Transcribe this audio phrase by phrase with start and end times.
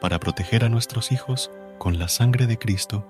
[0.00, 3.04] Para proteger a nuestros hijos con la sangre de Cristo.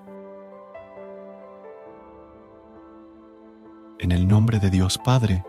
[3.99, 5.43] En el nombre de Dios Padre,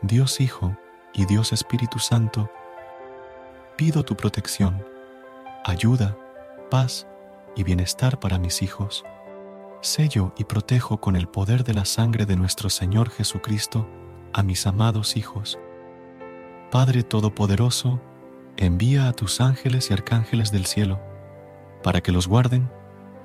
[0.00, 0.76] Dios Hijo
[1.12, 2.48] y Dios Espíritu Santo,
[3.76, 4.84] pido tu protección,
[5.64, 6.16] ayuda,
[6.70, 7.08] paz
[7.56, 9.04] y bienestar para mis hijos.
[9.80, 13.88] Sello y protejo con el poder de la sangre de nuestro Señor Jesucristo
[14.32, 15.58] a mis amados hijos.
[16.70, 18.00] Padre Todopoderoso,
[18.56, 21.00] envía a tus ángeles y arcángeles del cielo,
[21.82, 22.70] para que los guarden,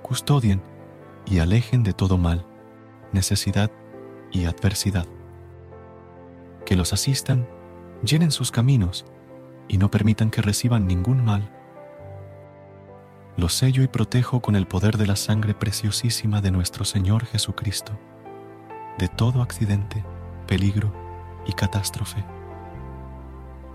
[0.01, 0.61] custodien
[1.25, 2.45] y alejen de todo mal,
[3.11, 3.71] necesidad
[4.31, 5.07] y adversidad.
[6.65, 7.47] Que los asistan,
[8.03, 9.05] llenen sus caminos
[9.67, 11.51] y no permitan que reciban ningún mal.
[13.37, 17.91] Los sello y protejo con el poder de la sangre preciosísima de nuestro Señor Jesucristo,
[18.97, 20.05] de todo accidente,
[20.47, 20.93] peligro
[21.45, 22.23] y catástrofe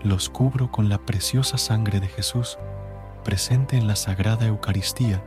[0.03, 2.57] los cubro con la preciosa sangre de Jesús
[3.23, 5.23] presente en la Sagrada Eucaristía,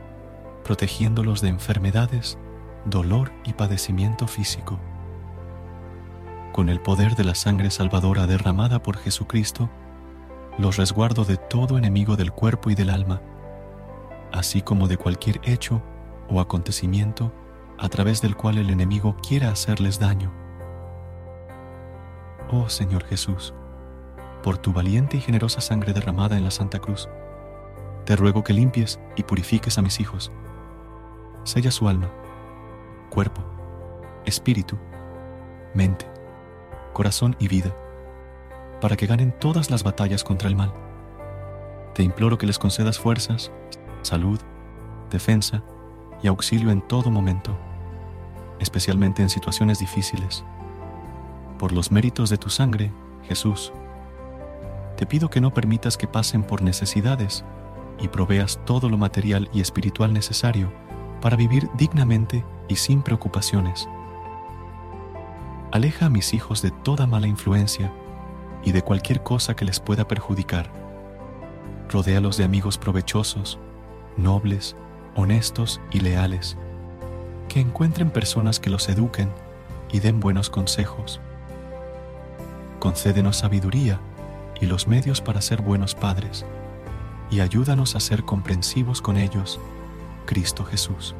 [0.63, 2.37] protegiéndolos de enfermedades,
[2.85, 4.79] dolor y padecimiento físico.
[6.51, 9.69] Con el poder de la sangre salvadora derramada por Jesucristo,
[10.57, 13.21] los resguardo de todo enemigo del cuerpo y del alma,
[14.31, 15.81] así como de cualquier hecho
[16.29, 17.31] o acontecimiento
[17.77, 20.33] a través del cual el enemigo quiera hacerles daño.
[22.51, 23.53] Oh Señor Jesús,
[24.45, 27.09] por tu valiente y generosa sangre derramada en la Santa Cruz,
[28.05, 30.31] te ruego que limpies y purifiques a mis hijos.
[31.45, 32.11] Sella su alma,
[33.09, 33.41] cuerpo,
[34.23, 34.77] espíritu,
[35.73, 36.05] mente,
[36.93, 37.75] corazón y vida,
[38.81, 40.71] para que ganen todas las batallas contra el mal.
[41.95, 43.51] Te imploro que les concedas fuerzas,
[44.03, 44.39] salud,
[45.09, 45.63] defensa
[46.21, 47.57] y auxilio en todo momento,
[48.59, 50.45] especialmente en situaciones difíciles.
[51.57, 52.91] Por los méritos de tu sangre,
[53.23, 53.73] Jesús,
[54.95, 57.43] te pido que no permitas que pasen por necesidades
[57.99, 60.71] y proveas todo lo material y espiritual necesario
[61.21, 63.87] para vivir dignamente y sin preocupaciones.
[65.71, 67.91] Aleja a mis hijos de toda mala influencia
[68.63, 70.71] y de cualquier cosa que les pueda perjudicar.
[71.89, 73.59] Rodéalos de amigos provechosos,
[74.17, 74.75] nobles,
[75.15, 76.57] honestos y leales,
[77.49, 79.29] que encuentren personas que los eduquen
[79.91, 81.19] y den buenos consejos.
[82.79, 83.99] Concédenos sabiduría
[84.59, 86.45] y los medios para ser buenos padres,
[87.29, 89.59] y ayúdanos a ser comprensivos con ellos,
[90.25, 91.15] Cristo Jesús.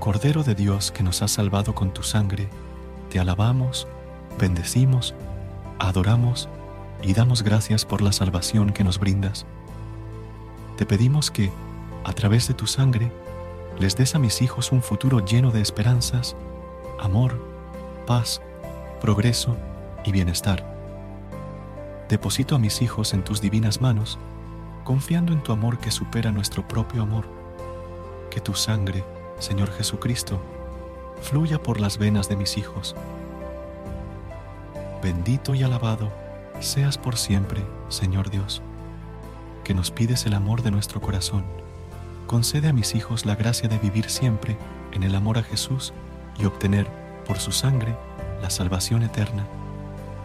[0.00, 2.48] Cordero de Dios que nos has salvado con tu sangre,
[3.10, 3.88] te alabamos,
[4.38, 5.14] bendecimos,
[5.78, 6.48] adoramos
[7.02, 9.46] y damos gracias por la salvación que nos brindas.
[10.76, 11.50] Te pedimos que,
[12.04, 13.10] a través de tu sangre,
[13.78, 16.36] les des a mis hijos un futuro lleno de esperanzas,
[17.00, 17.40] amor,
[18.06, 18.42] paz,
[19.00, 19.56] progreso
[20.04, 20.73] y bienestar
[22.08, 24.18] Deposito a mis hijos en tus divinas manos,
[24.84, 27.26] confiando en tu amor que supera nuestro propio amor.
[28.30, 29.04] Que tu sangre,
[29.38, 30.40] Señor Jesucristo,
[31.22, 32.94] fluya por las venas de mis hijos.
[35.02, 36.12] Bendito y alabado
[36.60, 38.62] seas por siempre, Señor Dios,
[39.64, 41.44] que nos pides el amor de nuestro corazón.
[42.26, 44.56] Concede a mis hijos la gracia de vivir siempre
[44.92, 45.92] en el amor a Jesús
[46.38, 46.86] y obtener,
[47.26, 47.96] por su sangre,
[48.42, 49.46] la salvación eterna.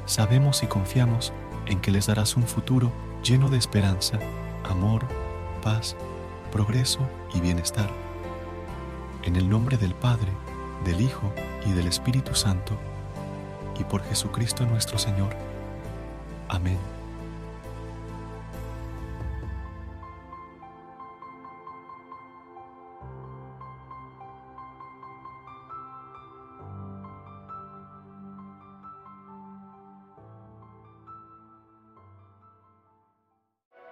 [0.06, 1.32] Sabemos y confiamos
[1.70, 2.92] en que les darás un futuro
[3.24, 4.20] lleno de esperanza,
[4.70, 5.06] amor,
[5.62, 5.96] paz,
[6.52, 7.00] progreso
[7.34, 7.90] y bienestar.
[9.24, 10.32] En el nombre del Padre,
[10.84, 11.32] del Hijo
[11.66, 12.78] y del Espíritu Santo,
[13.80, 15.36] y por Jesucristo nuestro Señor.
[16.50, 16.99] Amén.